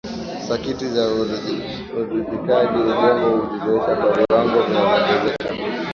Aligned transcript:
sakiti 0.47 0.85
za 0.89 1.07
uridhikaji 1.13 2.77
ubongo 2.79 3.29
hujizoesha 3.37 3.95
kwa 3.95 4.11
viwango 4.13 4.61
vinavyoongezeka 4.63 5.49